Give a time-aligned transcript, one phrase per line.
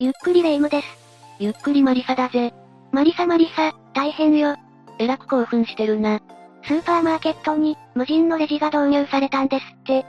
[0.00, 0.86] ゆっくりレ夢ムです。
[1.40, 2.54] ゆっくりマリサだぜ。
[2.92, 4.54] マリサマリサ、大変よ。
[5.00, 6.20] えらく興奮してるな。
[6.62, 10.06] スーパーマーケットに、無人のレジが導入されたんですって。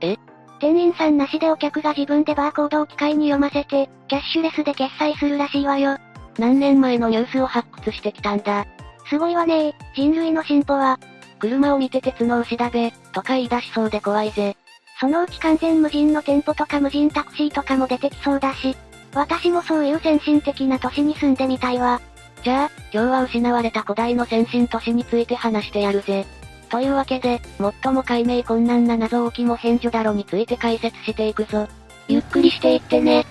[0.00, 0.16] え？
[0.60, 5.98] 店員さんなしでお客が自分でバーコードを機械に読ませて、キャッシュレスで決済するらしいわよ。
[6.38, 8.64] 何年前のニュースを発掘してきたんだ？
[9.08, 11.00] すごいわね人類の進歩は。
[11.40, 14.56] 車を見て鉄の牛だべ、とか言い出しそうで怖いぜ。
[15.00, 18.76] そのうち完全無人の店舗とか無人タクシーとかも出てきそうだし、
[19.14, 22.00] 私もそういう先進的な都市に住んでみたいわ。
[22.42, 26.26] じゃあ、今日は失われた古代の先進都市について話してやるぜ。
[26.70, 27.40] というわけで、
[27.82, 31.68] 最も解明困難な謎多きモヘンジョダロについて解説していくぞ。
[32.08, 33.26] ゆっくりしていってね。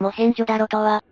[0.00, 1.02] モヘンジョダロとは、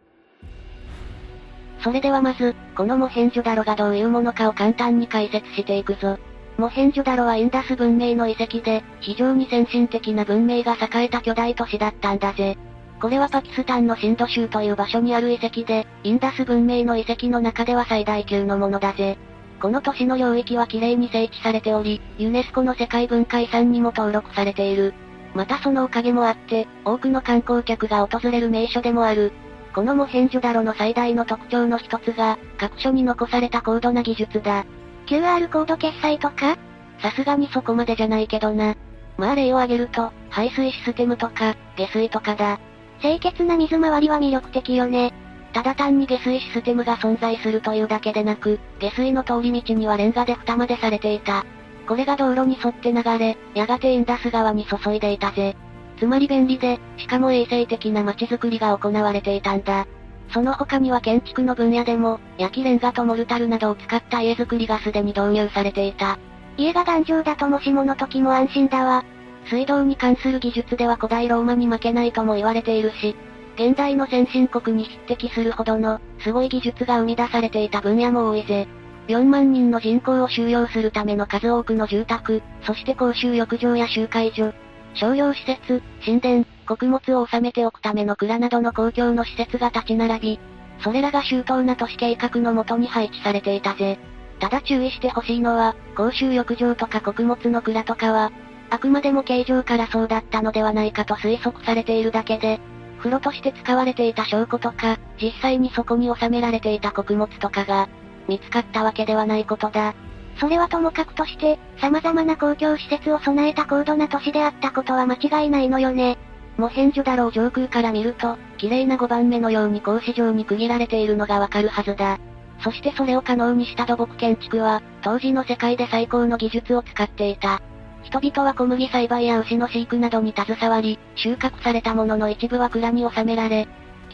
[1.82, 6.18] それではまず、このモヘンジョダロがどういうものかを簡単に解説していくぞ。
[6.60, 12.58] モヘンジョダロはインダス文明の遺跡で、非常に先進的な文明が栄えた巨大都市だったんだぜ。
[13.00, 19.16] これはパキスタンのシンド州という場所にある遺跡で、インダス文明の遺跡の中では最大級のものだぜ。
[19.58, 24.92] この都市の領域は綺麗に整地されており、ユネスコの世界文化遺産にも登録されている。
[25.34, 29.32] またそのおかげもあって、多くの観光客が訪れる名所でもある。
[29.74, 34.66] このモヘンジョダロの最大の特徴の一つが、各所に残された高度な技術だ。
[35.10, 36.56] QR コード決済とか？
[37.02, 38.76] さすがにそこまでじゃないけどな。
[39.18, 42.60] まあ例を挙げると、排水システムとか、下水とかだ。
[43.00, 45.12] 清潔な水回りは魅力的よね。
[45.52, 51.44] ただ単に下水システムが存在するというだけでなく、下水の通り道にはレンガで蓋までされていた。
[51.88, 55.56] これが道路に沿って流れ、やがてインダス川に注いでいたぜ。
[55.98, 59.88] つまり便利で、しかも衛生的な街づくりが行われていたんだ。
[60.32, 66.18] その他には建築の分野でも、焼きレンガとモルタルなどを使った家づくりがすでに導入されていた。
[66.56, 69.04] 家が頑丈だともしもの時も安心だわ。
[69.46, 73.16] 水道に関する技術では古代ローマに負けないとも言われているし、
[73.56, 78.68] 現代の先進国に匹敵するほどの、すごい技術が生み出されていた分野も多いぜ。
[79.08, 84.52] 4万人の人口を収容するための数多くの住宅、そして公衆浴場や集会所、
[84.94, 90.40] 商業施設、神殿、穀物を収めておくための蔵などの公共の施設が立ち並び、
[90.78, 93.98] それらが周到な都市計画のもとに配置されていたぜ。
[94.38, 98.30] ただ注意してほしいのは、公衆浴場とか穀物の蔵とかは、
[98.70, 102.60] あくまでも形状からそうだったのではないかと推測されているだけで、
[102.98, 107.88] 風呂として使われていた証拠とか、実際にそこに収められていた穀物とかが、
[108.28, 109.92] 見つかったわけではないことだ。
[110.38, 116.16] それはともかくとして、様々な公共施設を備えた高度な都市であったことは間違いないのよね。
[116.60, 122.18] モヘンジョダロを上空から見ると、綺麗な5番目のように格子状に区切られているのがわかるはずだ。
[122.62, 127.62] そしてそれを可能にした土木建築は、当時の世界で最高の技術を使っていた。
[128.02, 133.66] 人々は小麦栽培や牛の飼育などに携わり、収穫されたものの一部は蔵に収められ、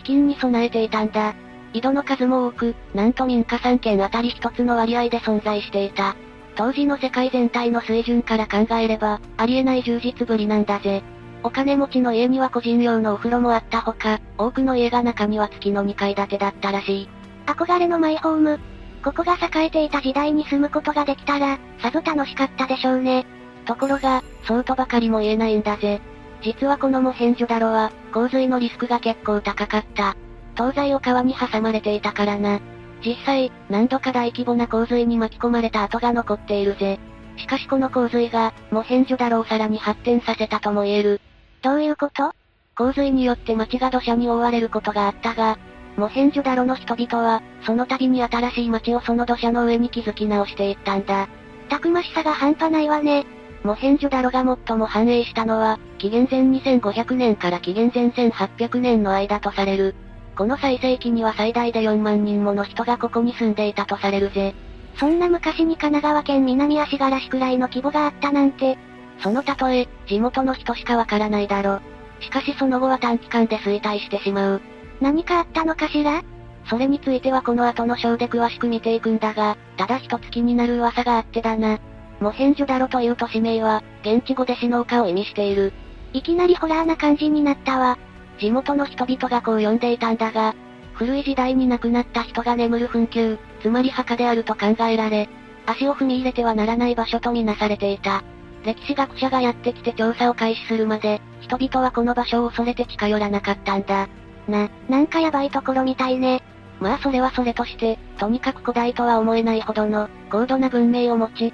[0.05, 1.35] 飢饉に備えていたんだ。
[1.73, 6.15] 井戸の数も多く、なんと民家3軒あたり一つの割合で存在していた。
[6.55, 11.03] 当時の世界全体の水準から考えれば、ありえない充実ぶりなんだぜ。
[11.47, 17.09] お金持ちの家には個人用のお風呂もあったほか、多くの家が中には月の2階建てだったらしい。
[17.47, 18.59] 憧れのマイホーム。
[19.05, 23.27] ここが栄えていた時代に住むことができたら、さぞ楽しかったでしょうね。
[23.65, 26.01] ところが、そうとばかりも言えないんだぜ。
[26.43, 30.17] 実はこのモヘンジョダロは、洪水のリスクが結構高かった。
[30.56, 32.59] 東西を川に挟まれていたからな。
[33.05, 36.99] 実際、何度か大規模な洪水に巻き込まれた跡が残っているぜ。
[37.37, 41.21] しかしこの洪水が、モヘンジョダロをさらに発展させたとも言える。
[41.66, 42.31] どういうこと？
[42.77, 45.59] 洪水によって町が土砂に覆われることがあったが、
[45.97, 51.26] モヘンジョダロの人々は、その度に新しい町をその土砂の上に築き直していったんだ。
[51.69, 53.26] たくましさが半端ないわね。
[53.65, 59.97] モヘンジョダロが最も繁栄したのは、紀元前2500年から紀元前1800年の間とされる。
[60.37, 64.55] この最盛期には最大で4万人もの人がここに住んでいたとされるぜ。
[65.00, 68.78] そんな昔に神奈川県南足柄市くらいの規模があったなんて、
[69.21, 71.81] その例え、地元の人しかわからないだろ。
[72.21, 74.62] しかしその後は短期間で衰退してしまう。
[75.00, 76.23] 何かあったのかしら？
[76.69, 81.79] それについてはこの後の章で詳しく見ていくんだが、ただ一つ気になる噂があってだな。
[82.20, 85.73] モヘンジョダロという都市名は、現地語で死農家を意味している。
[86.12, 87.99] いきなりホラーな感じになったわ。
[88.38, 90.55] 地元の人々がこう呼んでいたんだが、
[90.94, 95.29] 古い時代に亡くなった人が眠る墳丘、つまり墓であると考えられ、
[95.67, 98.25] 足を踏み入れてはならない場所とみなされていた。
[98.67, 104.09] 歴史学者がやってきて調査を開始するまで、人々はこの場所を恐れて近寄らなかったんだ。
[104.49, 106.43] な、なんかやばいところみたいね。
[106.81, 111.53] まあそれはそれとして、とにかく古代とは思えないほどの、高度な文明を持ち、栄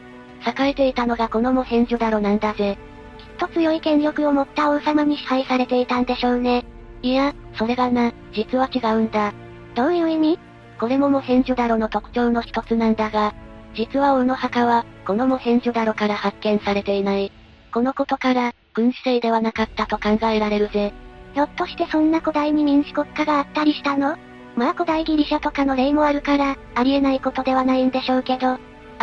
[0.70, 2.78] えていたのがこのモヘンジョダロなんだぜ。
[3.18, 6.64] きっと強い権力を持った王様に支配されていたんでしょうね。
[7.02, 9.34] いや、それがな、実は違うんだ。
[9.74, 10.38] どういう意味？
[10.80, 13.34] これもモヘンジョダロの特徴の一つなんだが、
[13.74, 17.32] 実は王の墓は、このモヘンジョダロから発見されていない。
[17.72, 20.92] このことから、君主制ではなかったと考えられるぜ。
[21.34, 24.16] ひょっとしてそんな古代に民主国家があったりしたの？
[24.54, 28.58] まあ古代ギリシャとかの例もあるから、ありえないことではないんでしょうけど、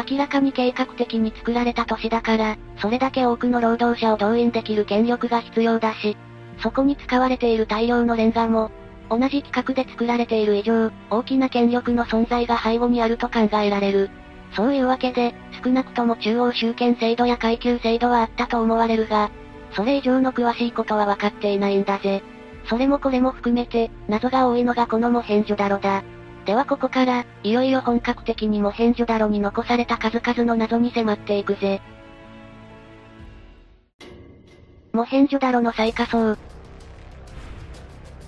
[0.09, 6.15] 明らかに計画的に作られた都市だから、それだけ多くの労働者を動員できる権力が必要だし、
[6.61, 8.69] そこに使われている大量のレンガも、
[9.09, 14.11] 同じ規格で作られている以上、大きな権力の存在が背後にあると考えられる。
[14.55, 19.29] そういうわけで、少なくとも中央集権制度や階級制度はあったと思われるが、
[19.73, 22.23] それ以上の詳しいことは分かっていないんだぜ。
[22.65, 26.03] それもこれも含めて、謎が多いのがこのモヘンジョダロだ。
[26.45, 31.81] ではここから、いよいよ本格的にモヘンジョダロに残された数々の謎に迫っていくぜ。
[34.93, 36.35] モヘンジョダロの最下層。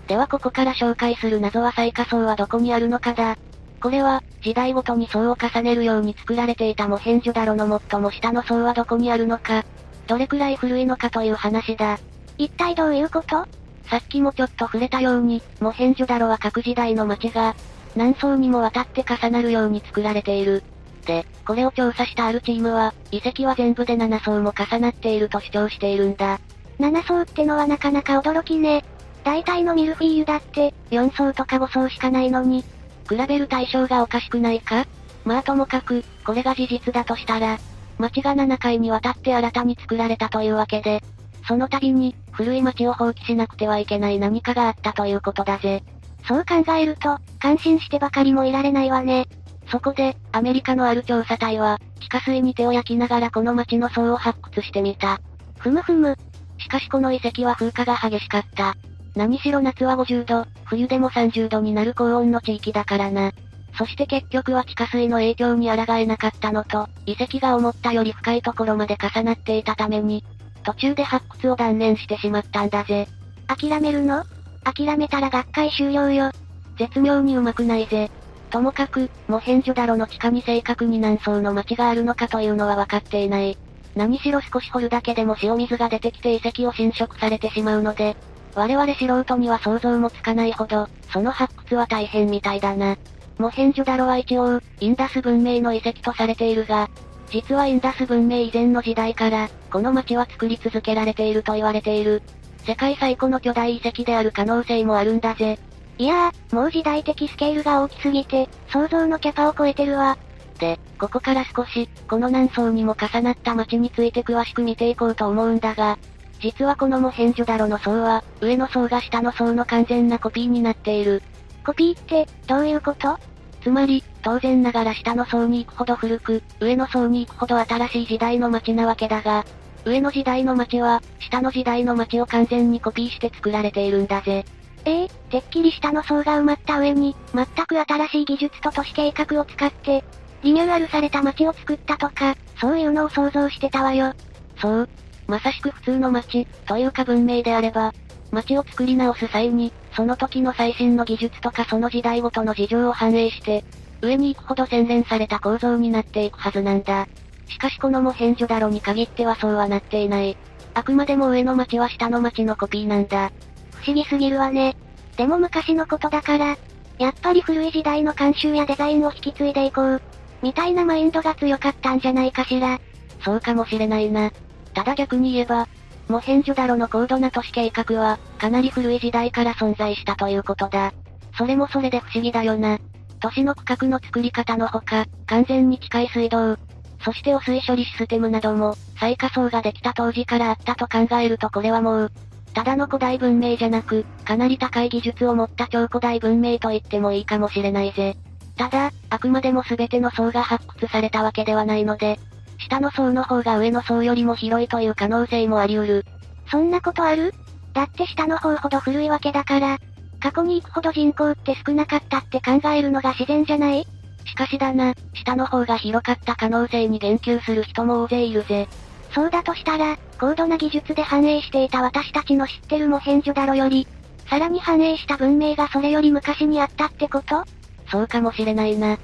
[0.08, 3.38] ではここから紹介する謎は最下層はどこにあるのかだ。
[3.82, 9.64] これは、時代ごとに層を重ねるように作られていたモヘンジョダロの最も下の層はどこにあるのか、
[10.08, 12.00] どれくらい古いのかという話だ。
[12.38, 13.46] 一体どういうこと？
[13.88, 17.56] さっきもちょっと触れたように、モヘンジョダロは各時代の町が、
[17.96, 20.64] 何層にもわたって重なるように作られている。
[21.06, 26.40] で、これを調査したあるチームは、遺跡は全部で7層も重なっていると主張しているんだ。
[26.80, 28.84] 7層ってのはなかなか驚きね。
[29.24, 32.64] 大体のミルフィーユだって、4層とか5層しかないのに。
[33.12, 34.86] 比べる対象がおかしくないか？
[35.26, 37.60] まあともかく、これが事実だとしたら、
[37.98, 41.04] 町が7回にわたって新たに作られたというわけで、
[41.48, 45.84] その度に、古い町を放棄しなくてはいけない何かがあったということだぜ。
[46.26, 49.28] そう考えると、感心してばかりもいられないわね。
[49.70, 55.20] そこで、アメリカのある調査隊は、地下水に手を焼きながらこの町の層を発掘してみた。
[55.60, 56.16] ふむふむ。
[56.58, 58.76] しかしこの遺跡は風化が激しかった。
[59.16, 63.32] 何しろ夏は50度、冬でも30度になる高温の地域だからな。
[63.78, 70.24] そして結局は地下水の影響に抗えなかったのと、遺跡が思ったより深いところまで重なっていたために、
[70.64, 73.08] 途中で発掘を断念してしまったんだぜ。
[73.48, 74.24] 諦めるの？
[74.64, 76.32] 諦めたら学会終了よ。
[76.78, 78.10] 絶妙にうまくないぜ。
[78.50, 83.58] ともかく、モヘンジョダロの地下に正確に何層の町があるのかというのは分かっていない。
[83.96, 88.16] 何しろ少し掘るだけでも塩水が出てきて遺跡を侵食されてしまうので、
[88.56, 92.98] 我々素人には想像もつかないほど、その発掘は大変みたいだな。
[93.38, 96.90] モヘンジョダロは一応、インダス文明の遺跡とされているが、
[97.30, 102.22] 実はインダス文明以前の時代から、この町は作り続けられていると言われている。
[102.66, 105.58] 世界最古の巨大遺跡である可能性もあるんだぜ。
[105.98, 110.18] いやー、もう時代的スケールが大きすぎて、想像のキャパを超えてるわ。
[110.60, 115.98] で、ここから少し、この何層にも重なった町について詳しく見ていこうと思うんだが、
[116.42, 121.22] 実はこのモヘンジョダロの層は、上の層が下の層の完全なコピーになっている。
[121.66, 123.18] コピーって、どういうこと？
[123.62, 129.46] つまり、当然ながら下の層に行くほど古く、上の層に行くほど新しい時代の街なわけだが、
[129.86, 134.44] 上の時代の街は、下の時代の街を完全にコピーして作られているんだぜ。
[134.86, 140.04] ええー、てっきり下の層が埋まった上に、全く新しい技術と都市計画を使って、
[140.42, 144.14] リニューアルされた街を作ったとか、そういうのを想像してたわよ。
[144.60, 144.90] そう。
[145.32, 147.94] まさしく普通の街、というか文明であれば、
[148.32, 153.64] 街を作り直す際に、その時の最新の技術とかその時代ごとの事情を反映して、
[154.02, 157.08] 上に行くほど洗練された構造になっていくはずなんだ。
[157.48, 160.36] しかしこのモヘンジョダロに限ってはそうはなっていない。
[160.74, 163.32] あくまでも上の町は下の町のコピーなんだ。
[163.76, 164.76] 不思議すぎるわね。
[165.16, 166.58] でも昔のことだから、
[167.00, 170.02] やっぱり古い時代の慣習やデザインを引き継いでいこう。
[170.42, 172.82] みたいなマインドが強かったんじゃないかしら。
[173.24, 174.30] そうかもしれないな。
[174.74, 175.68] ただ逆に言えば、
[176.08, 180.94] モヘンジョダロの高度な都市計画は、かなり古い時代から存在したということだ。
[181.38, 182.80] それもそれで不思議だよな。
[183.20, 186.58] 都市の区画の作り方のほか、完全に近い水道、
[187.04, 192.12] そして汚水処理システムなども、最下層ができた当時からあったと考えるとこれはもう、
[192.54, 198.18] ただの古代文明じゃなく、かなり高い技術を持った超古代文明と言ってもいいかもしれないぜ。
[198.58, 202.20] ただ、あくまでも全ての層が発掘されたわけではないので、
[202.66, 206.06] 下の層の方が上の層よりも広いという可能性もあり得る。
[206.50, 207.34] そんなことある？
[207.74, 209.80] だって下の方ほど古いわけだから、
[210.20, 213.88] 過去に行くほど人口って少なかったって考えるのが自然じゃない？
[214.26, 218.68] しかしだな、下の方が広かった可能性に言及する人も大勢いるぜ。
[219.14, 223.88] そうだとしたら、高度な技術で繁栄していた私たちの知ってるモヘンジョダロより、
[224.30, 227.44] さらに繁栄した文明がそれより昔にあったってこと？
[227.90, 228.98] そうかもしれないな。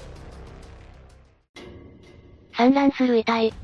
[2.58, 3.54] 散乱する遺体。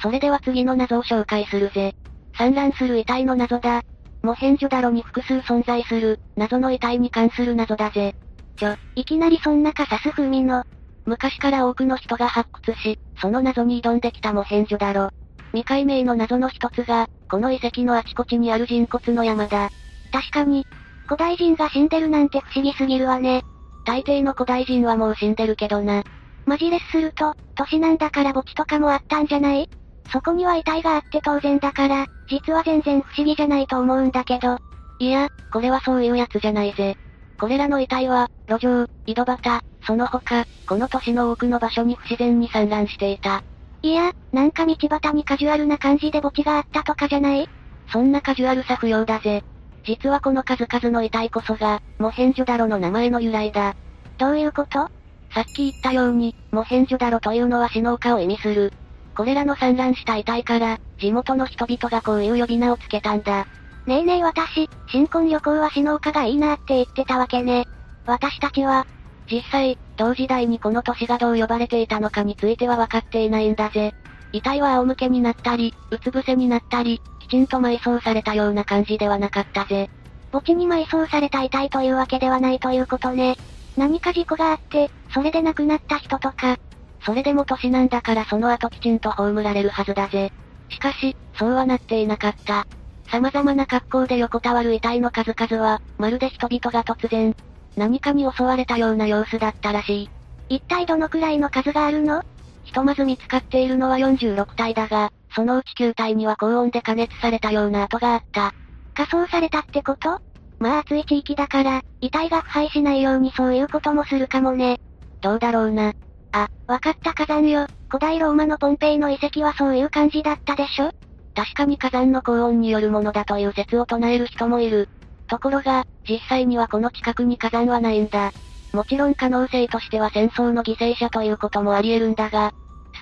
[0.00, 1.94] それでは次の謎を紹介するぜ。
[2.38, 3.82] 散乱する遺体の謎だ。
[4.22, 8.14] モヘンジョダロに複数存在する、謎の遺体に関する謎だぜ。
[8.56, 10.64] ちょ、いきなりそんなカサス風味の。
[11.04, 15.10] 昔から多くの人が発掘し、その謎に挑んできたモヘンジョダロ。
[15.50, 19.68] 未解明の謎の一つが、この遺跡のあちこちにある人骨の山だ。
[20.12, 20.64] 確かに、
[21.04, 23.42] 古代人が死んでるなんて不思議すぎるわね。
[23.84, 26.02] 大抵の古代人はもう死んでるけどな。
[26.46, 29.68] マジレスすると、年なんだから墓地とかもあったんじゃない？
[30.12, 34.58] そこには遺体があって当然だから、実は全然不思議じゃないと思うんだけど。
[34.98, 36.96] いや、これはそういうやつじゃないぜ。
[37.38, 43.42] これらの遺体は、路上、井戸端、その他、この都市の多くの場所に不自然に散乱していた。
[43.82, 47.48] いや、なんか道端にカジュアルな感じで墓地があったとかじゃない？
[47.90, 49.42] そんなカジュアルさ不要だぜ。
[49.84, 53.74] 実はこの数々の遺体こそが、モヘンジョダロの名前の由来だ。
[54.18, 54.88] どういうこと？
[55.34, 58.72] さっき言ったように、モヘンジョダロというのは死の丘を意味する。
[59.16, 63.46] これらの散乱した遺体から、地元の人々がこういう呼び名をつけたんだ。
[63.86, 67.66] ねえねえ私、新婚旅行は死の丘がいいなって言ってたわけね。
[68.06, 68.86] 私たちは、
[69.30, 73.94] 実際、同時代にこの都市がどう呼ばれていたのかについては分かっていないんだぜ。
[74.32, 79.90] 遺体は仰向けになったり、うつ伏せになったり、きちんと埋葬されたような感じではなかったぜ。
[80.30, 83.36] 墓地に埋葬された遺体というわけではないということね。
[83.76, 86.56] 何か事故があって、それで亡くなった人とか。
[87.04, 90.32] それでも年なんだからその後きちんと葬られるはずだぜ。
[90.68, 92.64] しかし、そうはなっていなかった。
[93.10, 97.34] 様々な格好で横たわる遺体の数々は、まるで人々が突然、
[97.76, 100.10] 何かに襲われたような様子だったらしい。
[100.48, 102.22] 一体どのくらいの数があるの？
[102.64, 108.52] ひとまず見つかっているのは46体だが、そのうち9体には高温で加熱されたような跡があった。
[108.94, 110.20] 仮装されたってこと？
[110.58, 114.78] まあ暑い地域だから、遺体が腐敗しないようにそういうこともするかもね。
[115.22, 115.92] どうだろうな。
[116.32, 117.66] あ、わかった火山よ。
[117.88, 120.90] 古代ローマのポンペイの遺跡はそういう感じだったでしょ？
[121.34, 124.88] 確かに火山の高温によるものだという説を唱える人もいる。
[125.28, 128.32] ところが、実際にはこの近くに火山はないんだ。
[128.72, 132.52] もちろん可能性としては戦争の犠牲者ということもあり得るんだが、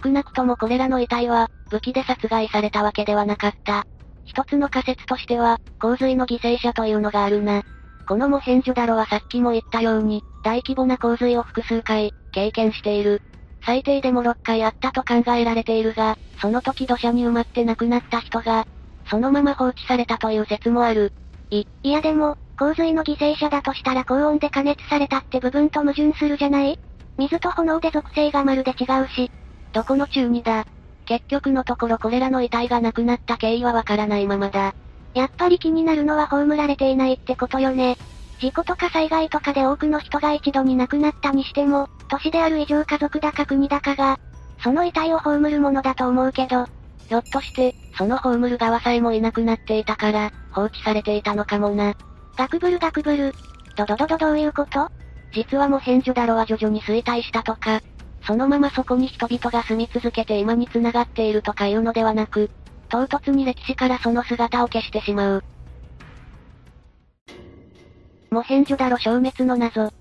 [0.03, 3.87] 少なくともこれらの遺体は、武器で殺害されたわけではなかった。
[4.25, 7.63] 一つの仮説としては、洪水の犠牲者というのがあるな。
[8.07, 13.23] このモヘンジョダロはさっきも言ったように、大規模な洪水を複数回、経験している。
[13.65, 18.67] 最低でも6回あったと考えられているが、その時土砂に埋まって亡くなった人が、
[19.11, 21.13] そのまま放置されたという説もある。
[21.51, 26.79] い、いやでも、洪水の犠牲者だとしたら高温で加熱されたって部分と矛盾するじゃない？
[27.19, 29.31] 水と炎で属性がまるで違うし。
[29.73, 30.65] どこの中二だ？
[31.07, 34.75] 結局のところこれらの遺体が亡くなった経緯はわからないままだ。
[35.15, 37.97] やっぱり気になるのは葬られていないってことよね。
[38.41, 44.19] 事故とか災害とかで多くの人が一度に亡くなったにしても、都市である以上家族だか国だかが、
[44.63, 46.67] その遺体を葬るものだと思うけど、
[47.09, 51.95] ひょっとして、その葬る側さえもいなくなっていたから、放置されていたのかもな。
[52.37, 53.35] ガクブルガクブル。
[53.77, 54.91] どどどどどういうこと？
[55.33, 57.83] 実はもヘンジョダロは徐々に衰退したとか、
[58.27, 62.51] そのままそこに人々が住み続けて今に繋がっているとかいうのではなく、
[62.89, 65.45] 唐突に歴史からその姿を消してしまう。
[68.33, 69.93] モヘンジョダロ消滅の謎。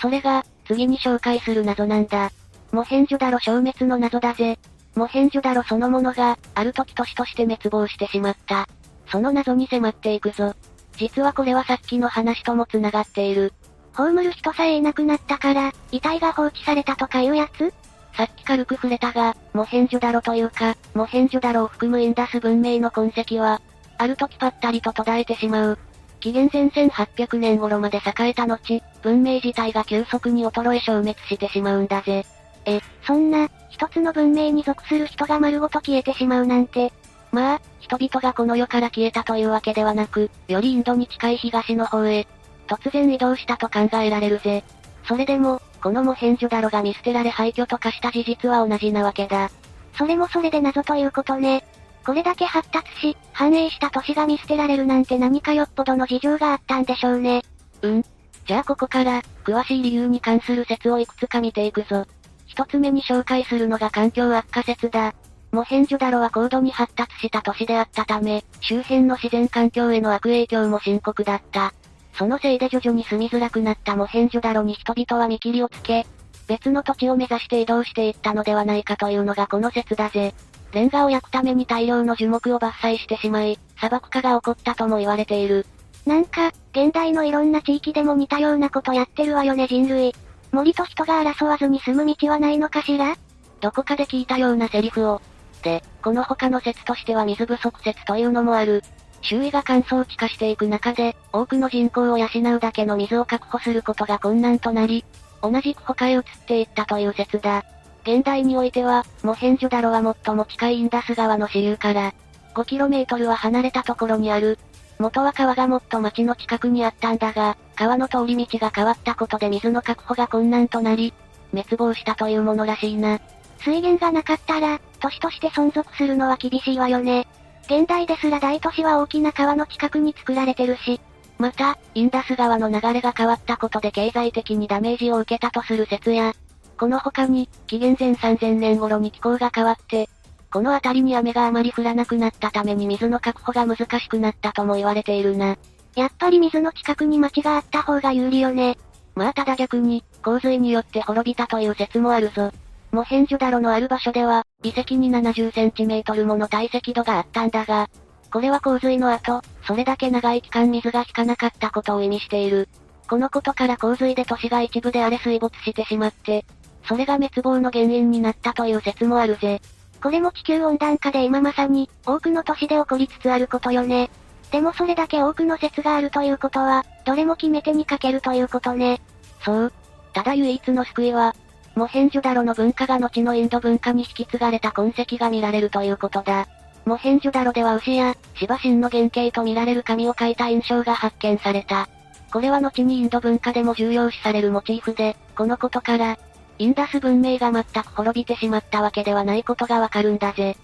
[0.00, 2.30] それが、次に紹介する謎なんだ。
[2.72, 4.58] モヘンジョダロ消滅の謎だぜ。
[4.94, 8.66] モヘンジョダロそのものが、ある時都市として滅亡してしまった。
[9.10, 10.54] その謎に迫っていくぞ。
[10.96, 13.52] 実はこれはさっきの話とも繋がっている。
[13.92, 17.74] 葬る人さえいなくなったから、遺体が放置されたとかいうやつ？
[18.16, 23.60] さっき軽く触れたが、モヘンジョダロというか、モヘンジョダロを含むインダス文明の痕跡は、
[23.98, 25.78] ある時ぱったりと途絶えてしまう。
[26.20, 32.24] 紀元前1800年頃まで栄えた後、文明自体が急速に衰え消滅してしまうんだぜ。
[32.64, 36.92] え、そんな、一つの文明に属する人が丸ごと消えてしまうなんて。
[37.30, 42.26] まあ、人々がこの世から消えたというわけではなく、よりインドに近い東の方へ、
[42.66, 44.64] 突然移動したと考えられるぜ。
[45.06, 49.50] それでも、このモヘンジョダロが見捨てられ廃墟と化した事実は同じなわけだ。
[49.96, 51.64] それもそれで謎ということね。
[52.04, 57.42] これだけ発達し、繁栄した都市が見捨てられるなんて何かよっぽどの事情があったんでしょうね。
[57.82, 58.04] うん。
[58.46, 62.06] じゃあここから、詳しい理由に関する説をいくつか見ていくぞ。
[62.46, 65.14] 一つ目に紹介するのが環境悪化説だ。
[65.52, 71.72] モヘンジョダロは高度に発達した都市であったため、周辺の自然環境への悪影響も深刻だった。
[72.14, 76.06] そのせいで徐々に住みづらくなったモヘンジョダロに人々は見切りをつけ、
[76.48, 80.34] 別の土地を目指して移動していったのではないかというのがこの説だぜ。
[80.72, 85.66] レンガを焼くために大量の樹木を伐採してしまい、砂漠化が起こったとも言われている。
[86.06, 90.14] なんか、現代のいろんな地域でも似たようなことやってるわよね人類。
[90.52, 93.16] 森と人が争わずに住む道はないのかしら？
[93.60, 95.20] どこかで聞いたようなセリフを。
[95.62, 98.82] で、この他の説としては水不足説というのもある。
[99.20, 105.04] 周囲が乾燥地化していく中で、多くの人口を養うだけの水を確保することが困難となり、
[105.42, 107.64] 同じく他へ移っていったという説だ。
[108.08, 112.14] 現代においては、モヘンジョダロは最も近いインダス川の支流から、
[112.54, 114.58] 5km は離れたところにある。
[114.98, 121.12] 元は川がもっと町の近くにあったんだが、川の通り道が変わったことで水の確保が困難となり、
[121.50, 123.20] 滅亡したというものらしいな。
[123.58, 127.28] 水源がなかったら、都市として存続するのは厳しいわよね。
[127.66, 130.98] 現代ですら大都市は大きな川の近くに作られてるし。
[131.36, 136.32] また、インダス川の流れが変わったことで経済的にダメージを受けたとする説や、
[136.78, 140.08] この他に、紀元前3000年頃に気候が変わって、
[140.50, 145.56] この辺りに雨があまり降らなくなったために水の確保が難しくなったとも言われているな。
[145.96, 148.78] やっぱり水の近くに町があった方が有利よね。
[149.14, 152.52] まあただ逆に、洪水によって滅びたという説もあるぞ。
[152.92, 157.88] モヘンジョダロのある場所では、遺跡に70センチメートルもの堆積度があったんだが、
[158.32, 162.68] これは洪水の後、それだけ長い期間水が引かなかったことを意味している。
[163.08, 166.44] このことから洪水で都市が一部で荒れ水没してしまって、
[166.88, 169.60] それが滅亡の原因になったという説もあるぜ。
[170.02, 174.10] これも地球温暖化で今まさに、多くの都市で起こりつつあることよね。
[174.50, 179.00] でもそれだけ多くの説があるということは、どれも決め手にかけるということね。
[179.44, 179.72] そう。
[180.14, 181.34] ただ唯一の救いは、
[181.74, 186.48] モヘンジョダロの文化が後のインド文化に引き継がれた痕跡が見られるということだ。
[186.86, 191.88] モヘンジョダロでは牛や、芝神の原型と見られる紙を書いた印象が発見された。
[192.32, 196.18] これは後にインド文化でも重要視されるモチーフで、このことから、
[196.58, 200.56] インダス文明が全く滅びてしまったわけではないことがわかるんだぜ。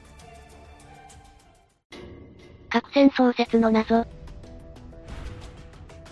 [2.69, 4.05] 核戦創設の謎。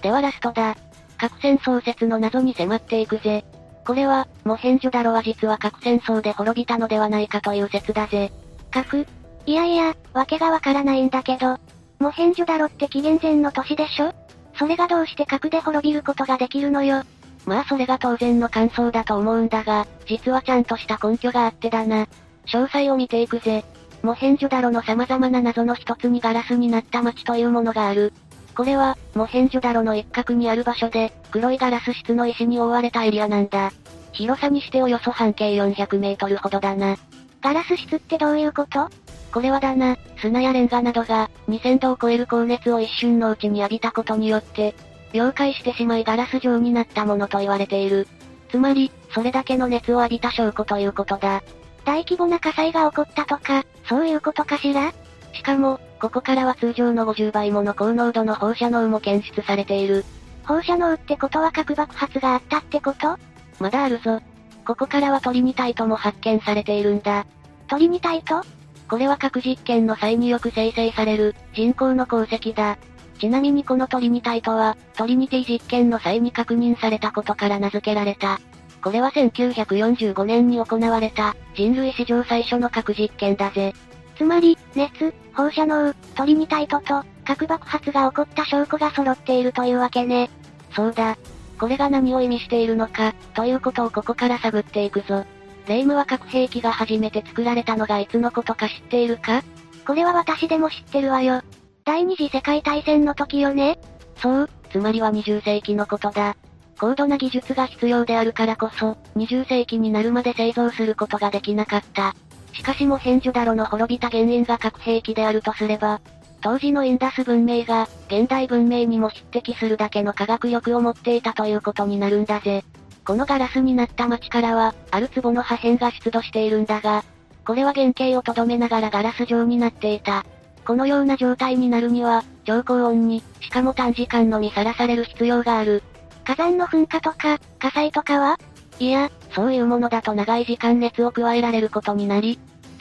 [0.00, 0.76] ではラストだ。
[1.18, 3.44] 核戦創設の謎に迫っていくぜ。
[3.84, 8.30] これは、モヘンジョダロは実は核戦争で滅びたのではないかという説だぜ。
[8.70, 9.06] 核？
[9.46, 11.58] いやいや、わけがわからないんだけど。
[11.98, 14.14] モヘンジョダロって紀元前の都市でしょ？
[14.56, 17.02] それがどうして核で滅びることができるのよ。
[17.46, 22.06] まあそれが当然の感想だと思うんだが、実はちゃんとした根拠があってだな。
[22.46, 23.64] 詳細を見ていくぜ。
[24.02, 28.12] モヘンジョダロの様々な謎の一つにガラスになった街というものがある。
[28.56, 33.72] これは、モヘンジョダロの一角にある場所で、黒いガラス質の石に覆われたエリアなんだ。
[34.12, 36.96] 広さにしておよそ半径400メートルほどだな。
[37.40, 38.88] ガラス質ってどういうこと？
[39.32, 44.74] これはだな、砂やレンガなどが、2000度を超える高熱を一瞬のうちに浴びたことによって、
[45.12, 48.06] 溶解してしまいガラス状になったものと言われている。
[48.50, 51.42] つまり、それだけの熱を浴びた証拠ということだ。
[51.84, 54.92] 大規模な火災が起こったとか、そういうことかしら？
[55.32, 60.04] しかも、ここからは通常の50倍もの高濃度の放射能も検出されている。
[60.44, 63.16] 放射能ってことは核爆発があったってこと？
[63.58, 64.20] まだあるぞ。
[64.66, 67.26] ここからはトリニタイトも発見されているんだ。
[67.68, 68.42] トリニタイト？
[68.88, 72.76] これは核実験の際によく生成される人工の鉱石だ。
[73.18, 78.40] ちなみにこのトリニタイトは、トリニティ実験の際に確認されたことから名付けられた。
[78.82, 83.74] これは1945年に行われた、人類史上最初の核実験だぜ。
[84.16, 90.30] つまり、熱、放射能、トリニタイトと、核爆発が起こった証拠が揃っているというわけね。
[90.74, 91.16] そうだ。
[91.60, 95.24] これが何を意味しているのか、ということをここから探っていくぞ。
[95.68, 99.44] レイムは核兵器が初めて作られたのがいつのことか知っているか？
[99.86, 101.42] これは私でも知ってるわよ。
[101.84, 103.78] 第二次世界大戦の時よね
[104.16, 106.36] そう、つまりは20世紀のことだ。
[106.78, 112.14] 高度な技術が必要であるからこそ、20世紀になるまで製造することができなかった。
[112.52, 116.00] しかしもヘンジョダロの滅びた原因が核兵器であるとすれば、
[116.40, 122.64] 当時のインダス文明が、現代文明にも匹敵するだけの科学力を持っていたということになるんだぜ。
[123.04, 127.02] このガラスになった街からは、ある壺の破片が出土しているんだが、
[127.44, 130.24] これは原型をとどめながらガラス状になっていた。
[130.64, 135.82] このような状態になるには、超高温に、しかも短時間のみさらされる必要がある。
[136.24, 138.38] 火山の噴火とか、火災とかは
[138.78, 142.38] いや、そういうものだと長い時間熱を加えられることになり、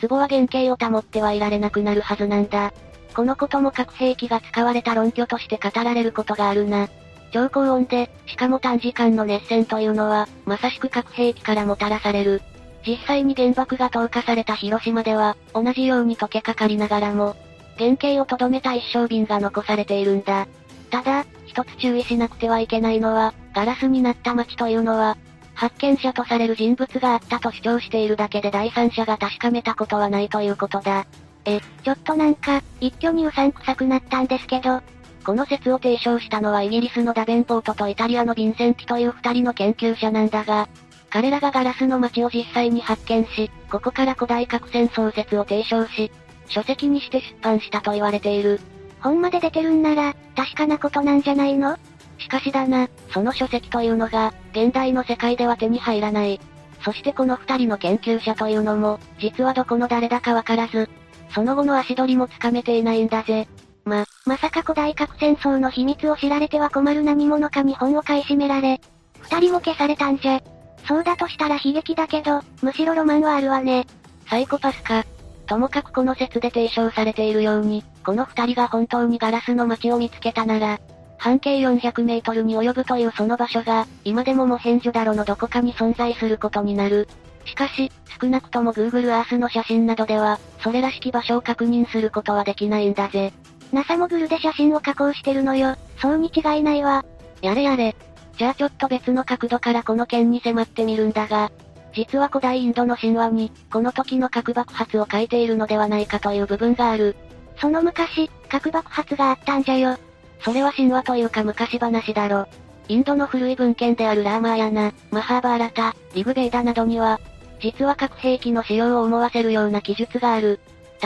[0.08, 2.74] 壺は原型を保ってはいられなくなるはずなんだ。
[3.14, 6.88] このことも核兵器が使われた論拠として語られることがあるな。
[7.34, 12.42] 超高温で、しかも短時間の熱戦というのは、まさしく核兵器からもたらされる。
[12.86, 17.36] 実際に原爆が投下された広島では、同じように溶けかかりながらも、
[17.78, 20.48] 原型をとどめた一升瓶が残されているんだ。
[20.90, 25.18] ただ、一つ注意しなくてはいけないのは、ガラスになった街というのは、
[25.54, 31.06] 発見者とされる人物があったと主張しているだけで第三者が確かめたことはないということだ。
[31.46, 34.82] え、ちょっとなんか、一挙にうさんくさくなったんですけど、
[35.24, 40.68] この説を提唱したのはイギリスのダベンポートとイタリアのヴィンセンティという二人の研究者なんだが、
[41.10, 46.12] 彼らがガラスの街を実際に発見し、ここから古代核戦争説を提唱し、
[46.52, 48.60] 書籍にして出版したと言われている。
[49.00, 51.78] 本まで出てるんなら、確かなことなんじゃないの？
[52.20, 56.40] しかしだな、その書籍というのが、現代の世界では手に入らない。
[56.84, 60.90] そしてこの二人の研究者というのも、実はどこの誰だかわからず、
[61.34, 63.48] その後の足取りもつかめていないんだぜ。
[63.86, 68.80] ま、まさか古代核戦争の秘密を知られては困る何者かに本を買い占められ、
[69.22, 70.42] 二人も消されたんじゃ。
[70.88, 73.88] そうだとしたら悲劇だけど、むしろロマンはあるわね。
[74.28, 75.06] サイコパスか。
[75.52, 80.80] ともかくこの説で提唱されているように、この二人が本当にガラスの街を見つけたなら、
[81.18, 87.10] 半径400メートルに及ぶというその場所が、今でもモヘンジョダロのどこかに存在することになる。
[87.44, 93.34] しかし、少なくとも Google Earth の写真などでは、それらしき場所を確認することはできないんだぜ。
[93.74, 95.76] NASA もグルで写真を加工してるのよ。
[96.02, 97.04] そうに違いないわ。
[97.42, 97.94] やれやれ。
[98.38, 101.52] じゃあちょっと別の角度からこの件に迫ってみるんだが、
[101.94, 107.16] 実は古代インドの神話に、この時の核爆発を書いているのではないかという部分がある。
[107.60, 109.98] その昔、核爆発があったんじゃよ。
[110.40, 112.48] それは神話というか昔話だろ。
[112.88, 117.20] インドの古い文献であるラーマーヤナ、マハーバーラタ、リグベーダなどには、
[117.62, 120.60] 実は核兵器の使用を思わせるような記述がある。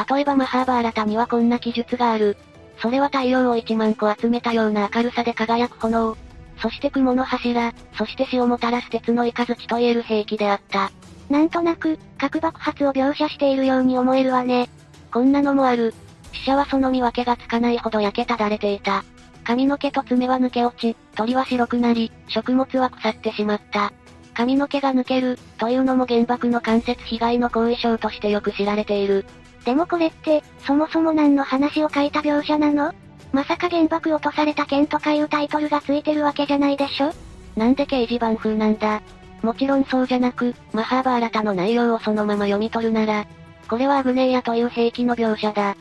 [0.09, 2.37] 例えばマハーバーラタにはこんな記述がある。
[2.81, 6.15] それは太陽を1万個集めたような明るさで輝く炎。
[6.57, 10.91] そして雲の柱、そして死をもたらす鉄のイカズチと言える兵器であった。
[11.29, 14.69] なんとなく、核爆発を描写しているように思えるわね。
[15.11, 15.93] こんなのもある。
[16.31, 19.03] 死者はその見分けがつかないほど焼けただれていた。
[19.43, 23.93] 髪の毛と爪は抜け落ち、鳥は白くなり、食物は腐ってしまった。
[24.33, 29.25] 髪の毛が抜ける、というのも原爆の間接被害の後遺症としてよく知られている。
[29.63, 32.93] でもこれって、そもそも何の話を書いた描写なの？
[33.31, 37.13] まさか原爆落とされた件とかいうタイトルがついてるわけじゃないでしょ？
[37.55, 39.01] なんで掲示板風なんだ？
[39.41, 43.27] もちろんそうじゃなく、マハーバーラタの内容をそのまま読み取るなら、
[43.69, 45.75] これはアグネイアという兵器の描写だ。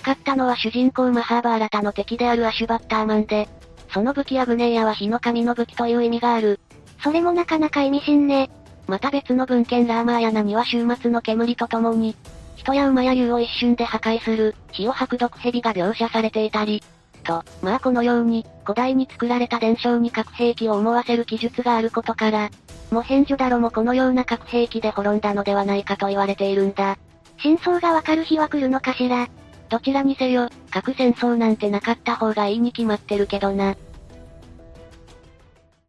[0.00, 3.48] 使ったのは主人公マハーバーラタの敵であるアシュバッターマンで、
[3.92, 6.60] その武器アグネイアは火の神の武器という意味がある。
[7.02, 8.50] それもなかなか意味深ね。
[8.86, 12.16] また別の文献ラーマーヤナには終末の煙とともに、
[12.60, 16.82] 人や馬や竜を一瞬で破壊する、火を吐く毒蛇が描写されていたり、
[17.24, 22.50] と、まあこのように、古代に作られた伝承に核兵器を思わせる記述があることから、
[22.90, 26.98] モヘンジョダロもこのような核兵器で滅んだのではないかと言われているんだ。
[27.38, 29.28] 真相がわかる日は来るのかしら。
[29.70, 33.76] どちらにせよ、核戦争なんてなかった方がいいに決まってるけどな。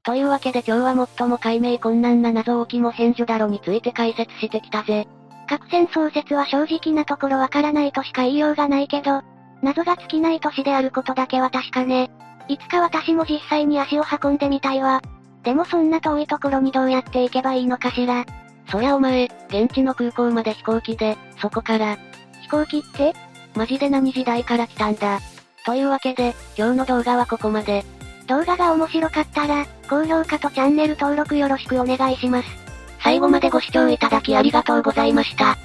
[0.03, 5.07] というわけで今日は最も解明困難な謎置きモヘンジョダロについて解説してきたぜ。
[5.47, 9.21] 核戦争説は正直なところわからないとしか言いようがないけど、
[9.61, 12.09] 謎が尽きない都市であることだけは確かね。
[12.47, 15.01] いつか私も実際に足を運んでみたいわ。
[15.43, 18.25] でもそんな遠いところにどうやって行けばいいのかしら。
[18.69, 21.97] そりゃお前、現地の空港まで飛行機で、そこから。
[22.41, 23.13] 飛行機って？
[23.55, 25.19] マジで何時代から来たんだ。
[25.65, 27.83] というわけで、今日の動画はここまで。
[28.27, 32.60] 動画が面白かったら、高評価とチャンネル登録よろしくお願いします。
[33.03, 35.57] 最後までご視聴いただきありがとうございました。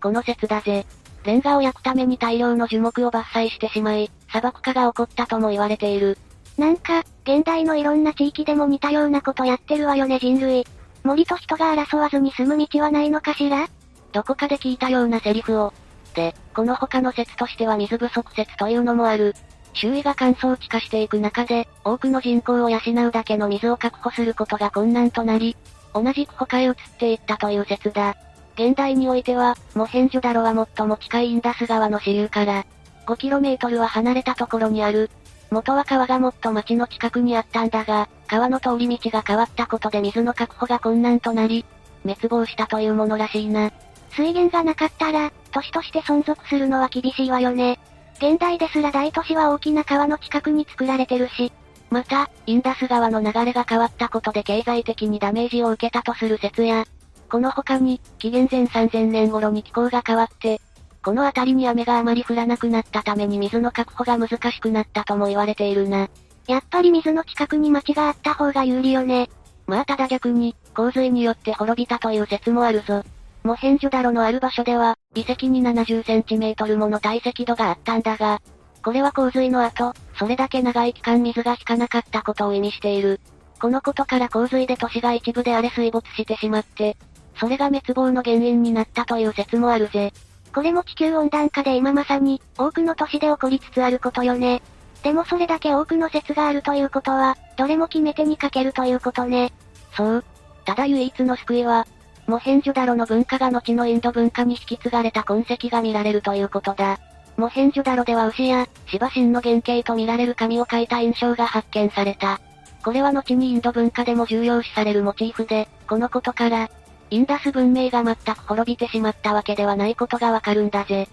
[0.00, 0.86] この説だぜ。
[1.24, 6.18] レンガを焼くために大量の樹木を伐採してしまい、砂漠化が起こったとも言われている。
[6.58, 10.66] なんか、現代のいろんな地域でも似たようなことやってるわよね人類。
[11.04, 13.68] 森と人が争わずに住む道はないのかしら？
[14.12, 15.72] どこかで聞いたようなセリフを。
[16.14, 19.34] で、この他の説としては水不足説というのもある。
[19.74, 25.56] 周囲が乾燥地化していく中で、多くの人口を養うだけの水を確保することが困難となり、
[25.94, 28.16] 同じく他へ移っていったという説だ。
[28.54, 32.64] 現代においては、モヘンジョダロは最も近いインダス川の支流から、
[33.06, 35.10] 5km は離れたところにある。
[35.50, 41.64] 元は川がもっと町の近くにあったんだが、川の通り道が変わったことで水の確保が困難となり、
[42.04, 43.70] 滅亡したというものらしいな。
[44.10, 47.78] 水源がなかったら、都市として存続するのは厳しいわよね。
[48.22, 51.50] 現代ですら大都市は大きな川の近くに作られてるし。
[51.90, 56.84] また、インダス川の流れが変わったことで経済的にダメージを受けたとする説や、
[57.28, 60.60] この他に、紀元前3000年頃に気候が変わって、
[61.04, 66.08] この辺りに雨があまり降らなくなったために水の確保が難しくなったとも言われているな。
[66.46, 69.30] やっぱり水の近くに町があった方が有利よね。
[69.66, 73.02] まあただ逆に、洪水によって滅びたという説もあるぞ。
[73.44, 78.40] モヘンジョダロのある場所では、遺跡に70センチメートルもの堆積度があったんだが、
[78.84, 83.20] これは洪水の後、それだけ長い期間水が引かなかったことを意味している。
[83.60, 86.96] このことから洪水で都市が一部で荒れ水没してしまって、
[87.36, 90.12] それが滅亡の原因になったという説もあるぜ。
[90.54, 94.62] これも地球温暖化で今まさに、多くの都市で起こりつつあることよね。
[95.02, 99.52] でもそれだけ多くの説があるということは、どれも決め手に欠けるということね。
[99.96, 100.24] そう。
[100.64, 101.86] ただ唯一の救いは、
[102.26, 106.98] モヘンジョダロの文化が後のインド文化に引き継がれた痕跡が見られるということだ。
[107.36, 112.40] モヘンジョダロでは牛や、芝神の原型と見られる紙を書いた印象が発見された。
[112.84, 116.70] これは後にインド文化でも重要視されるモチーフで、このことから、
[117.10, 121.08] インダス文明が全く滅びてしまったわけではないことがわかるんだぜ。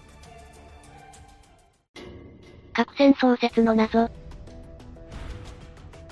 [2.72, 4.08] 核戦創設の謎。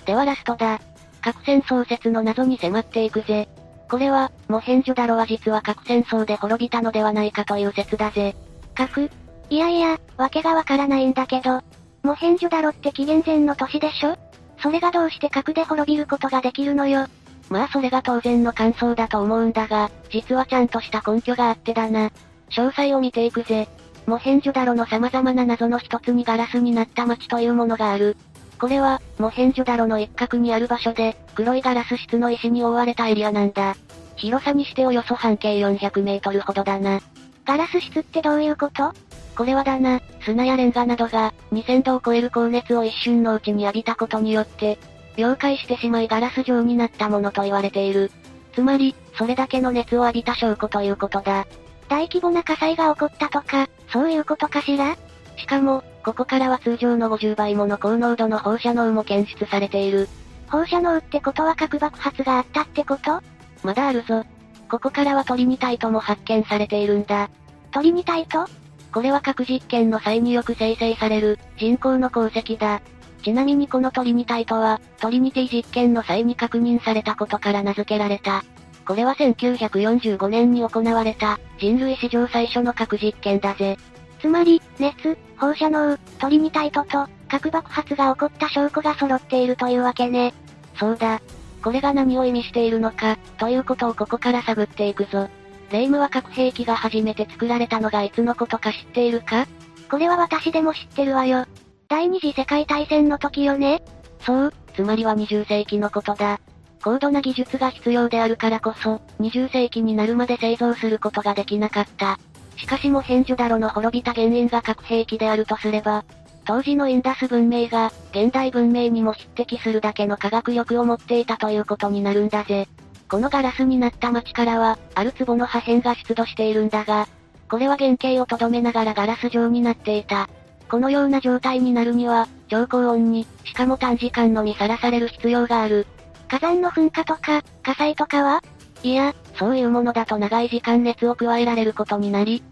[0.04, 0.80] ではラストだ。
[1.20, 3.48] 核戦創設の謎に迫っていくぜ。
[3.90, 8.36] これは、モヘンジョダロは実は核戦争で滅びたのではないかという説だぜ。
[8.74, 9.10] 核
[9.50, 11.62] いやいや、わけがわからないんだけど。
[12.02, 14.16] モヘンジョダロって紀元前の都市でしょ？
[14.62, 17.06] それがどうして核で滅びることができるのよ。
[17.48, 22.10] まあそれが当然の感想だと思うんだが、実はちゃんとした根拠があってだな。
[22.50, 23.68] 詳細を見ていくぜ。
[24.06, 28.16] モヘンジョダロの様々な謎の一つにガラスになった街というものがある。
[28.60, 33.76] これは、モヘンジョダロの一角にある場所で、黒いガラス質の石に覆われたエリアなんだ。
[34.16, 37.00] 広さにしておよそ半径400メートルほどだな。
[37.44, 38.92] ガラス質ってどういうこと？
[39.36, 44.78] これはだな、砂やレンガなどが、2000度を超える高熱を一瞬のうちに浴びたことによって、
[45.16, 48.10] 溶解してしまいガラス状になったものと言われている。
[48.54, 51.46] つまり、それだけの熱を浴びた証拠ということだ。
[51.88, 54.96] 大規模な火災が起こったとか、そういうことかしら？
[55.36, 60.08] しかも、ここからは通常の50倍もの高濃度の放射能も検出されている。
[60.50, 63.20] 放射能ってことは核爆発があったってこと？
[63.62, 64.24] まだあるぞ。
[64.70, 67.28] ここからはトリニタイトも発見されているんだ。
[67.72, 68.46] トリニタイト
[68.90, 72.80] これは核実験の際によく生成される、人工の鉱石だ。
[73.22, 78.44] ちなみにこのトリニタイトは、トリニティ実験の際に確認されたことから名付けられた。
[78.86, 83.76] これは1945年に行われた、人類史上最初の核実験だぜ。
[84.20, 90.32] つまり、熱、放射能、トリニタイトと、核爆発が起こった証拠が揃っているというわけね。
[90.76, 91.20] そうだ。
[91.62, 95.28] これが何を意味しているのか、ということをここから探っていくぞ。
[95.70, 99.46] レイムは核兵器が初めて作られたのがいつのことか知っているか？
[99.90, 101.46] これは私でも知ってるわよ。
[101.88, 103.82] 第二次世界大戦の時よね
[104.20, 106.40] そう、つまりは20世紀のことだ。
[106.82, 112.18] 高度な技術が必要であるからこそ、20世紀になるまで製造することができなかった。
[112.58, 116.04] しかしも変ジョダロの滅びた原因が核兵器であるとすれば、
[116.44, 122.68] 当時のインダス文明が、現代文明にも匹敵するだけの科学力を持っていたということになるんだぜ。
[123.08, 127.06] このガラスになった街からは、ある壺の破片が出土しているんだが、
[127.48, 130.28] これは原型をとどめながらガラス状になっていた。
[130.68, 135.86] このような状態になるには、超高温に、しかも短時間のみさらされる必要がある。
[136.28, 138.42] 火山の噴火とか、火災とかは
[138.82, 142.42] いや、そういうものだと長い時間熱を加えられることになり、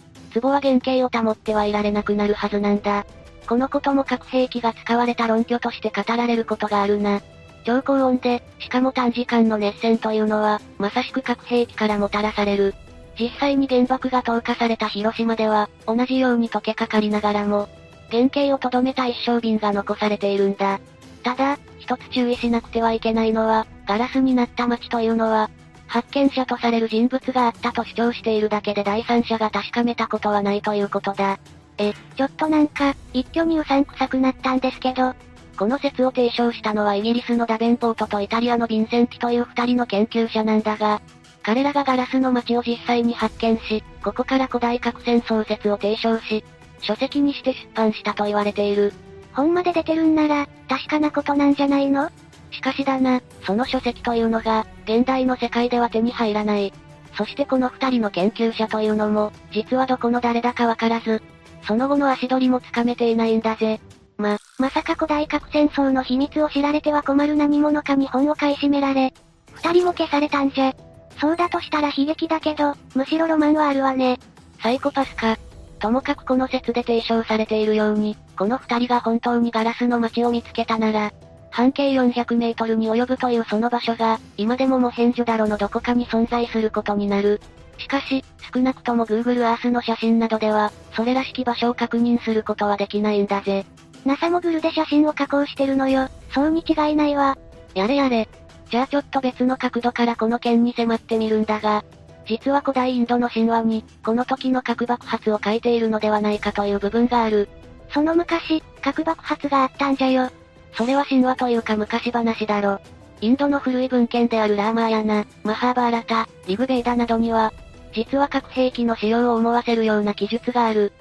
[0.41, 3.07] 壺は原型を保ってはいられなくなるはずなんだ。
[3.49, 7.21] このことも核兵器が使われた論拠として語られることがあるな。
[7.65, 12.75] 超高温で、しかも短時間の熱線というのは、まさしく核兵器からもたらされる。
[13.19, 17.69] 実際に原爆が投下された広島では、同じように溶けかかりながらも、
[18.11, 20.81] 原型をとどめた一升瓶が残されているんだ。
[21.23, 25.51] ただ、一つ注意しなくてはいけないのは、ガラスになった街というのは、
[25.87, 31.39] 発見者とされる人物があったと主張しているだけで第三者が確かめたことはないということだ。
[31.79, 35.15] え、ちょっとなんか、一挙にうさんくさくなったんですけど、
[35.59, 41.01] この説を提唱したのはイギリスのダベンポートとイタリアのヴィンセンティという二人の研究者なんだが、
[41.43, 46.45] 彼らがガラスの街を実際に発見し、ここから古代核戦創設を提唱し、
[46.81, 48.93] 書籍にして出版したと言われている。
[49.33, 52.11] 本まで出てるんなら、確かなことなんじゃないの？
[52.57, 56.73] しかしだな、その書籍というのが、現代の世界では手に入らない。
[57.15, 61.23] そしてこの二人の研究者というのも、実はどこの誰だかわからず、
[61.67, 63.79] その後の足取りもつかめていないんだぜ。
[64.17, 69.13] ま、まさか古代核戦争の秘密を知られては困る何者かに本を買い占められ、
[69.53, 70.75] 二人も消されたんじゃ。
[71.21, 74.19] そうだとしたら悲劇だけど、むしろロマンはあるわね。
[74.63, 75.37] サイコパスか。
[75.79, 81.13] ともかくこの説で提唱されているように、この二人が本当にガラスの街を見つけたなら、
[81.57, 87.41] 半径400メートルに及ぶというその場所が、今でもモヘンジョダロのどこかに存在することになる。
[87.79, 93.65] しかし、少なくとも Google Earth の写真などでは、それらしき場所を確認することはできないんだぜ。
[94.05, 96.11] NASA モグルで写真を加工してるのよ。
[96.35, 97.39] そうに違いないわ。
[97.75, 98.29] やれやれ。
[98.71, 101.85] じゃあちょっと別の角度からこの件に迫ってみるんだが、
[102.27, 107.49] 実は古代インドの神話に、この時の核爆発を書いているのではないかという部分がある。
[107.95, 110.29] その昔、核爆発があったんじゃよ。
[110.77, 112.81] それは神話というか昔話だろ。
[113.23, 117.53] インドの古い文献であるラーマーヤナ、マハーバーラタ、リグベーダなどには、
[117.95, 120.93] 実は核兵器の使用を思わせるような記述がある。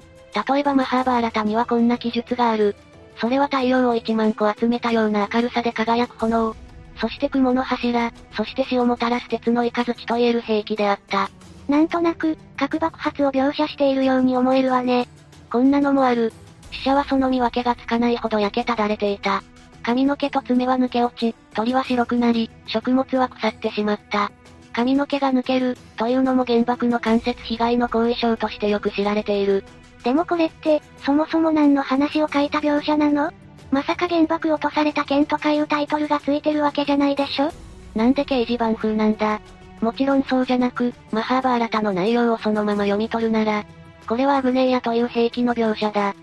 [0.48, 2.74] 例えばマハーバーラタにはこんな記述がある。
[3.20, 6.56] それは太陽を1万個集めたような明るさで輝く炎。
[6.98, 11.28] そして雲の柱、そして死をもたらす鉄のイカズチと言える兵器であった。
[11.68, 15.06] なんとなく、核爆発を描写しているように思えるわね。
[15.50, 16.32] こんなのもある。
[16.70, 19.42] 死者はその見分けがつかないほど焼けただれていた。
[19.86, 24.32] 髪の毛と爪は抜け落ち、鳥は白くなり、食物は腐ってしまった。
[24.72, 29.62] 髪の毛が抜ける、というのも原爆の間接被害の後遺症としてよく知られている。
[30.02, 33.30] でもこれって、そもそも何の話を書いた描写なの？
[33.70, 37.52] まさか原爆落とされた剣とかいうタイトルがついてるわけじゃないでしょ？
[37.94, 39.40] なんで掲示板風なんだ？
[39.80, 43.64] もちろんそうじゃなく、マハーバーラタの内容をそのまま読み取るなら、
[44.08, 46.16] これはアグネイアという兵器の描写だ。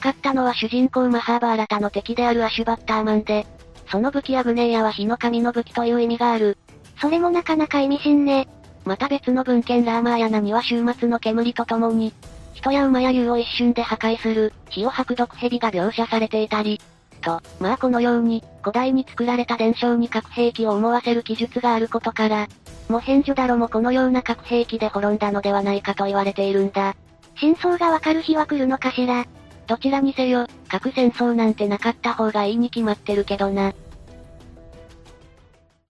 [0.00, 3.46] 使ったのは主人公マハーバーラタの敵であるアシュバッターマンで、
[3.90, 6.56] その武器アグネイアは火の神の武器という意味がある。
[7.00, 8.48] それもなかなか意味深ね。
[8.86, 12.14] また別の文献ラーマーヤナには終末の煙とともに、
[12.54, 16.80] 人や馬や竜を一瞬で破壊する、火を吐く毒蛇が描写されていたり、
[17.20, 22.48] と、まあこのように、古代に作られた伝承に核兵器を思わせる記述があることから、
[22.88, 26.96] モヘンジョダロもこのような核兵器で滅んだのではないかと言われているんだ。
[27.38, 29.26] 真相がわかる日は来るのかしら。
[29.70, 33.72] どちらにせよ、核戦争なんてなかった方がいいに決まってるけどな。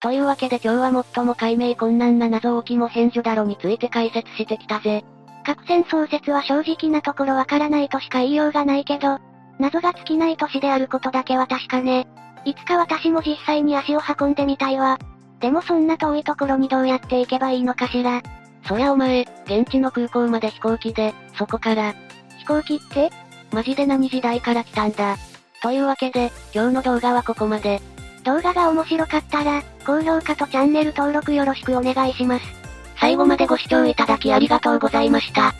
[0.01, 5.03] というわけで今日は最も解明困難な謎置きも返事だろについて解説してきたぜ。
[5.47, 9.19] 核戦争説は正直なところわからないとしか言いようがないけど、
[9.59, 12.07] 謎が尽きない都市であることだけは確かね。
[12.45, 14.99] いつか私も実際に足を運んでみたいわ。
[15.41, 18.21] でもそんな遠いところにどうやって行けばいいのかしら。
[18.67, 21.95] そりゃお前、現地の空港まで飛行機で、そこから。
[22.41, 23.11] 飛行機って？
[23.53, 25.17] マジで何時代から来たんだ。
[25.63, 27.81] というわけで、今日の動画はここまで。
[28.25, 32.45] 動画が面白かったら、高評価とチャンネル登録よろしくお願いします。
[32.99, 35.55] 最後までご視聴いただきありがとうございました。